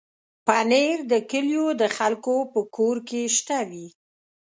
[0.47, 3.87] پنېر د کلیو د خلکو په کور کې شته وي.